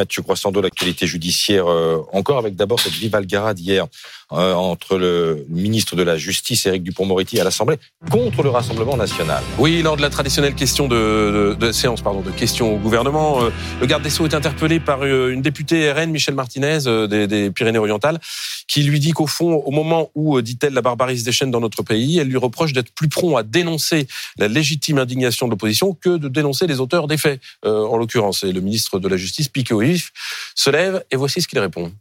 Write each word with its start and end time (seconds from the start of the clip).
Mathieu 0.00 0.22
Croissando, 0.22 0.62
l'actualité 0.62 1.06
judiciaire, 1.06 1.66
euh, 1.66 1.98
encore 2.14 2.38
avec 2.38 2.56
d'abord 2.56 2.80
cette 2.80 2.94
vive 2.94 3.14
algarade 3.14 3.60
hier 3.60 3.86
euh, 4.32 4.54
entre 4.54 4.96
le 4.96 5.44
ministre 5.50 5.94
de 5.94 6.02
la 6.02 6.16
Justice, 6.16 6.64
Éric 6.64 6.82
Dupont-Moretti, 6.82 7.38
à 7.38 7.44
l'Assemblée, 7.44 7.76
contre 8.10 8.42
le 8.42 8.48
Rassemblement 8.48 8.96
national. 8.96 9.42
Oui, 9.58 9.82
lors 9.82 9.98
de 9.98 10.02
la 10.02 10.08
traditionnelle 10.08 10.54
question 10.54 10.88
de, 10.88 10.96
de, 11.50 11.66
de 11.66 11.72
séance, 11.72 12.00
pardon, 12.00 12.22
de 12.22 12.30
questions 12.30 12.74
au 12.74 12.78
gouvernement, 12.78 13.42
euh, 13.42 13.50
le 13.78 13.86
garde 13.86 14.02
des 14.02 14.08
Sceaux 14.08 14.24
est 14.24 14.34
interpellé 14.34 14.80
par 14.80 15.04
une 15.04 15.42
députée 15.42 15.92
RN, 15.92 16.10
Michel 16.10 16.34
Martinez, 16.34 16.78
des, 17.08 17.26
des 17.26 17.50
Pyrénées-Orientales, 17.50 18.18
qui 18.70 18.84
lui 18.84 19.00
dit 19.00 19.10
qu'au 19.10 19.26
fond, 19.26 19.54
au 19.54 19.72
moment 19.72 20.10
où, 20.14 20.40
dit-elle, 20.40 20.74
la 20.74 20.80
barbarie 20.80 21.18
se 21.18 21.24
déchaîne 21.24 21.50
dans 21.50 21.58
notre 21.58 21.82
pays, 21.82 22.18
elle 22.18 22.28
lui 22.28 22.36
reproche 22.36 22.72
d'être 22.72 22.92
plus 22.92 23.08
prompt 23.08 23.36
à 23.36 23.42
dénoncer 23.42 24.06
la 24.38 24.46
légitime 24.46 24.98
indignation 24.98 25.46
de 25.46 25.50
l'opposition 25.50 25.92
que 25.92 26.16
de 26.16 26.28
dénoncer 26.28 26.68
les 26.68 26.78
auteurs 26.78 27.08
des 27.08 27.16
faits, 27.18 27.40
en 27.64 27.96
l'occurrence. 27.96 28.44
Et 28.44 28.52
le 28.52 28.60
ministre 28.60 29.00
de 29.00 29.08
la 29.08 29.16
Justice, 29.16 29.48
piqué 29.48 29.74
au 29.74 29.82
se 30.54 30.70
lève 30.70 31.04
et 31.10 31.16
voici 31.16 31.42
ce 31.42 31.48
qu'il 31.48 31.58
répond. 31.58 31.92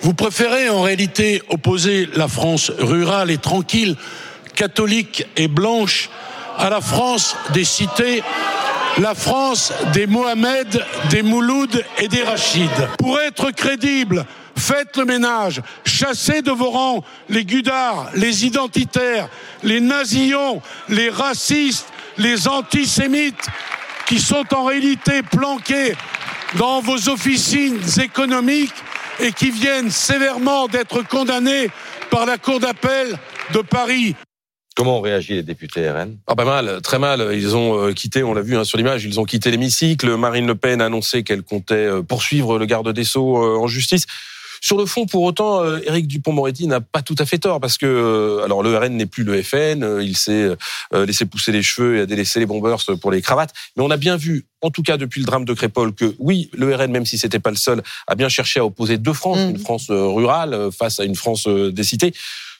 Vous 0.00 0.14
préférez 0.14 0.70
en 0.70 0.80
réalité 0.80 1.42
opposer 1.50 2.08
la 2.14 2.26
France 2.26 2.72
rurale 2.78 3.30
et 3.30 3.38
tranquille, 3.38 3.96
catholique 4.54 5.26
et 5.36 5.46
blanche 5.46 6.08
à 6.56 6.70
la 6.70 6.80
France 6.80 7.36
des 7.52 7.64
cités, 7.64 8.22
la 8.98 9.14
France 9.14 9.72
des 9.92 10.06
Mohamed, 10.06 10.84
des 11.10 11.22
Mouloud 11.22 11.84
et 11.98 12.08
des 12.08 12.22
Rachid. 12.22 12.70
Pour 12.98 13.20
être 13.20 13.50
crédible, 13.50 14.24
faites 14.56 14.96
le 14.96 15.04
ménage, 15.04 15.62
chassez 15.84 16.42
de 16.42 16.50
vos 16.50 16.70
rangs 16.70 17.04
les 17.28 17.44
gudards, 17.44 18.10
les 18.14 18.44
identitaires, 18.46 19.28
les 19.62 19.80
nazillons, 19.80 20.60
les 20.88 21.10
racistes, 21.10 21.88
les 22.18 22.48
antisémites 22.48 23.46
qui 24.06 24.20
sont 24.20 24.44
en 24.54 24.64
réalité 24.64 25.22
planqués 25.22 25.94
dans 26.58 26.80
vos 26.80 27.08
officines 27.08 27.80
économiques 28.02 28.74
et 29.20 29.32
qui 29.32 29.50
viennent 29.50 29.90
sévèrement 29.90 30.68
d'être 30.68 31.02
condamnés 31.02 31.70
par 32.10 32.26
la 32.26 32.36
Cour 32.36 32.60
d'appel 32.60 33.18
de 33.54 33.60
Paris. 33.60 34.14
Comment 34.74 34.98
ont 34.98 35.00
réagi 35.02 35.34
les 35.34 35.42
députés 35.42 35.90
RN 35.90 36.16
Ah 36.26 36.34
pas 36.34 36.44
mal, 36.44 36.80
très 36.82 36.98
mal. 36.98 37.30
Ils 37.32 37.54
ont 37.56 37.78
euh, 37.78 37.92
quitté, 37.92 38.22
on 38.22 38.32
l'a 38.32 38.40
vu 38.40 38.56
hein, 38.56 38.64
sur 38.64 38.78
l'image, 38.78 39.04
ils 39.04 39.20
ont 39.20 39.24
quitté 39.24 39.50
l'hémicycle. 39.50 40.16
Marine 40.16 40.46
Le 40.46 40.54
Pen 40.54 40.80
a 40.80 40.86
annoncé 40.86 41.24
qu'elle 41.24 41.42
comptait 41.42 41.74
euh, 41.74 42.02
poursuivre 42.02 42.58
le 42.58 42.64
garde 42.64 42.90
des 42.90 43.04
Sceaux 43.04 43.36
euh, 43.36 43.58
en 43.58 43.66
justice. 43.66 44.06
Sur 44.62 44.78
le 44.78 44.86
fond, 44.86 45.06
pour 45.06 45.24
autant, 45.24 45.64
Éric 45.78 46.06
Dupont-Moretti 46.06 46.68
n'a 46.68 46.80
pas 46.80 47.02
tout 47.02 47.16
à 47.18 47.26
fait 47.26 47.38
tort 47.38 47.58
parce 47.58 47.78
que, 47.78 47.84
euh, 47.84 48.44
alors, 48.44 48.62
le 48.62 48.78
RN 48.78 48.96
n'est 48.96 49.06
plus 49.06 49.24
le 49.24 49.42
FN. 49.42 49.98
Il 50.00 50.16
s'est 50.16 50.50
laissé 50.92 51.24
pousser 51.24 51.50
les 51.50 51.64
cheveux 51.64 51.96
et 51.96 52.00
a 52.02 52.06
délaissé 52.06 52.38
les 52.38 52.46
bombers 52.46 52.78
pour 53.00 53.10
les 53.10 53.20
cravates. 53.20 53.52
Mais 53.76 53.82
on 53.82 53.90
a 53.90 53.96
bien 53.96 54.16
vu, 54.16 54.46
en 54.60 54.70
tout 54.70 54.84
cas 54.84 54.98
depuis 54.98 55.18
le 55.18 55.26
drame 55.26 55.44
de 55.44 55.52
Crépol, 55.52 55.92
que 55.92 56.14
oui, 56.20 56.48
le 56.52 56.72
RN, 56.76 56.92
même 56.92 57.06
si 57.06 57.18
c'était 57.18 57.40
pas 57.40 57.50
le 57.50 57.56
seul, 57.56 57.82
a 58.06 58.14
bien 58.14 58.28
cherché 58.28 58.60
à 58.60 58.64
opposer 58.64 58.98
deux 58.98 59.12
France, 59.12 59.38
mmh. 59.38 59.50
une 59.50 59.58
France 59.58 59.86
rurale 59.90 60.70
face 60.70 61.00
à 61.00 61.04
une 61.04 61.16
France 61.16 61.48
des 61.48 61.82
cités. 61.82 62.14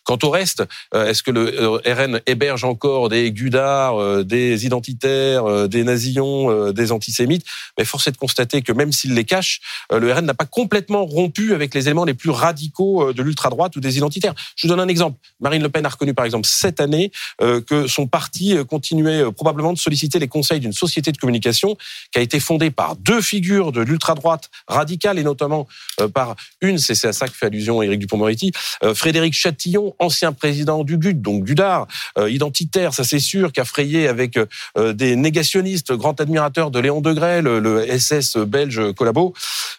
Quant 0.04 0.18
au 0.24 0.30
reste, 0.30 0.64
euh, 0.94 1.06
est-ce 1.06 1.22
que 1.22 1.30
le 1.30 1.60
euh, 1.60 1.78
RN 1.86 2.20
héberge 2.26 2.64
encore 2.64 3.08
des 3.08 3.30
gudards, 3.30 4.00
euh, 4.00 4.24
des 4.24 4.66
identitaires, 4.66 5.68
des 5.68 5.84
nazillons, 5.84 6.72
des 6.72 6.92
antisémites? 6.92 7.44
Mais 7.78 7.84
force 7.84 8.08
est 8.08 8.12
de 8.12 8.16
constater 8.16 8.62
que 8.62 8.72
même 8.72 8.92
s'il 8.92 9.14
les 9.14 9.24
cache, 9.24 9.60
le 9.90 10.12
RN 10.12 10.24
n'a 10.24 10.34
pas 10.34 10.44
complètement 10.44 11.04
rompu 11.04 11.54
avec 11.54 11.74
les 11.74 11.86
éléments 11.86 12.04
les 12.04 12.14
plus 12.14 12.30
radicaux 12.30 13.12
de 13.12 13.22
l'ultra-droite 13.22 13.76
ou 13.76 13.80
des 13.80 13.96
identitaires. 13.96 14.34
Je 14.56 14.66
vous 14.66 14.68
donne 14.68 14.80
un 14.80 14.88
exemple. 14.88 15.18
Marine 15.40 15.62
Le 15.62 15.68
Pen 15.68 15.86
a 15.86 15.88
reconnu 15.88 16.14
par 16.14 16.24
exemple 16.24 16.46
cette 16.46 16.80
année 16.80 17.12
que 17.38 17.86
son 17.86 18.06
parti 18.06 18.56
continuait 18.68 19.30
probablement 19.32 19.72
de 19.72 19.78
solliciter 19.78 20.18
les 20.18 20.28
conseils 20.28 20.60
d'une 20.60 20.72
société 20.72 21.12
de 21.12 21.18
communication 21.18 21.76
qui 22.12 22.18
a 22.18 22.22
été 22.22 22.40
fondée 22.40 22.70
par 22.70 22.96
deux 22.96 23.20
figures 23.20 23.72
de 23.72 23.80
l'ultra-droite 23.80 24.50
radicale 24.66 25.18
et 25.18 25.24
notamment 25.24 25.66
par 26.14 26.36
une, 26.60 26.78
c'est 26.78 27.06
à 27.06 27.12
ça 27.12 27.28
que 27.28 27.34
fait 27.34 27.46
allusion 27.46 27.82
Éric 27.82 28.00
Dupond-Moretti, 28.00 28.52
Frédéric 28.94 29.34
Chatillon, 29.34 29.91
ancien 29.98 30.32
président 30.32 30.84
du 30.84 30.98
GUD, 30.98 31.20
donc 31.20 31.44
Gudard, 31.44 31.86
euh, 32.18 32.30
identitaire, 32.30 32.94
ça 32.94 33.04
c'est 33.04 33.18
sûr, 33.18 33.52
qui 33.52 33.60
a 33.60 33.64
frayé 33.64 34.08
avec 34.08 34.36
euh, 34.36 34.92
des 34.92 35.16
négationnistes, 35.16 35.92
grand 35.92 36.20
admirateur 36.20 36.70
de 36.70 36.78
Léon 36.78 37.00
Degré, 37.00 37.42
le, 37.42 37.60
le 37.60 37.86
SS 37.98 38.36
belge 38.36 38.92
collabo. 38.94 39.34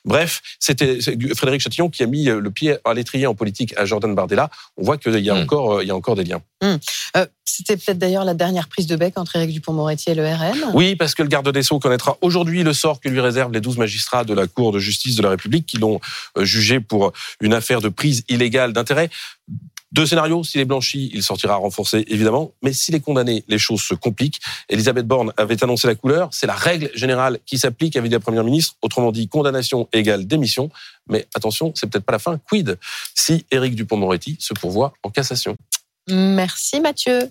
Bref, 0.06 0.42
c'était 0.60 1.00
Frédéric 1.36 1.62
Chatillon 1.62 1.90
qui 1.90 2.04
a 2.04 2.08
mis 2.08 2.26
le 2.26 2.52
pied 2.52 2.76
à 2.84 2.94
l'étrier 2.94 3.28
en 3.28 3.36
politique 3.36 3.74
à 3.78 3.86
Jordan 3.86 4.14
Bardella. 4.14 4.50
On 4.78 4.84
voit 4.84 4.98
qu'il 4.98 5.18
y 5.20 5.30
a 5.30 5.36
hmm. 5.36 5.44
encore, 5.44 5.82
il 5.82 5.88
y 5.88 5.92
a 5.92 5.96
encore 5.96 6.16
des 6.16 6.24
liens. 6.24 6.42
Hmm. 6.62 6.76
Euh, 7.18 7.26
c'était 7.46 7.78
peut-être 7.78 7.98
d'ailleurs 7.98 8.26
la 8.26 8.34
dernière 8.34 8.68
prise 8.68 8.88
de 8.88 8.96
bec 8.96 9.18
entre 9.18 9.36
Éric 9.36 9.52
Dupont-Moretti 9.52 10.10
et 10.10 10.16
le 10.16 10.26
RN. 10.26 10.72
Oui, 10.74 10.96
parce 10.96 11.14
que 11.14 11.22
le 11.22 11.30
garde 11.30 11.50
des 11.50 11.64
Sceaux 11.64 11.80
connaîtra 11.80 12.18
aujourd'hui 12.22 12.64
le 12.64 12.74
sort 12.74 13.00
que 13.00 13.10
lui 13.10 13.20
réservent 13.20 13.52
les 13.52 13.62
12 13.62 13.78
magistrats 13.78 14.24
de 14.24 14.34
la 14.34 14.48
Cour 14.48 14.72
de 14.72 14.80
justice 14.80 15.16
de 15.16 15.22
la 15.22 15.30
République 15.30 15.66
qui 15.66 15.78
l'ont 15.78 16.00
jugé 16.40 16.80
pour 16.80 17.14
une 17.42 17.54
affaire 17.54 17.82
de 17.82 17.90
prise 17.90 18.24
illégale 18.30 18.74
d'intérêt. 18.74 19.10
Deux 19.94 20.08
scénarios, 20.08 20.44
s'il 20.44 20.60
est 20.60 20.66
blanchi, 20.66 21.12
il 21.14 21.22
sortira 21.22 21.56
renforcé, 21.56 22.04
évidemment. 22.08 22.52
Mais 22.64 22.74
s'il 22.74 22.96
est 22.96 23.00
condamné, 23.00 23.44
les 23.48 23.60
choses 23.60 23.82
se 23.82 23.94
compliquent. 23.94 24.42
Elisabeth 24.68 25.06
Borne 25.06 25.32
avait 25.38 25.64
annoncé 25.64 25.86
la 25.86 25.94
couleur. 25.94 26.30
C'est 26.32 26.48
la 26.48 26.56
règle 26.56 26.90
générale 26.96 27.38
qui 27.46 27.60
s'applique, 27.60 27.96
avait 27.96 28.10
dit 28.10 28.16
la 28.16 28.20
Première 28.20 28.44
ministre. 28.44 28.74
Autrement 28.82 29.12
dit, 29.12 29.28
condamnation 29.28 29.88
égale 29.94 30.26
démission. 30.26 30.72
Mais 31.08 31.28
attention, 31.36 31.74
c'est 31.76 31.88
peut-être 31.88 32.06
pas 32.06 32.14
la 32.14 32.20
fin. 32.20 32.40
Quid 32.40 32.80
si 33.14 33.46
Éric 33.52 33.76
Dupont-Moretti 33.76 34.36
se 34.40 34.56
pourvoit 34.56 34.94
en 35.04 35.12
cassation? 35.12 35.56
Merci 36.10 36.82
Mathieu. 36.82 37.22